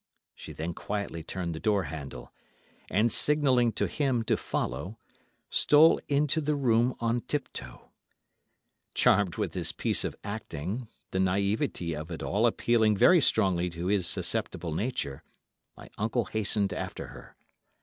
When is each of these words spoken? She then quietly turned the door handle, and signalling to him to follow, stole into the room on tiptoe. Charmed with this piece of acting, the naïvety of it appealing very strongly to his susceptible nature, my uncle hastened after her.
She 0.33 0.51
then 0.51 0.73
quietly 0.73 1.21
turned 1.21 1.53
the 1.53 1.59
door 1.59 1.83
handle, 1.83 2.33
and 2.89 3.11
signalling 3.11 3.71
to 3.73 3.85
him 3.85 4.23
to 4.23 4.35
follow, 4.35 4.97
stole 5.51 5.99
into 6.09 6.41
the 6.41 6.55
room 6.55 6.95
on 6.99 7.21
tiptoe. 7.21 7.91
Charmed 8.95 9.35
with 9.37 9.51
this 9.51 9.71
piece 9.71 10.03
of 10.03 10.15
acting, 10.23 10.87
the 11.11 11.19
naïvety 11.19 11.93
of 11.95 12.09
it 12.09 12.23
appealing 12.25 12.97
very 12.97 13.21
strongly 13.21 13.69
to 13.69 13.85
his 13.85 14.07
susceptible 14.07 14.73
nature, 14.73 15.21
my 15.77 15.87
uncle 15.99 16.25
hastened 16.25 16.73
after 16.73 17.09
her. 17.09 17.35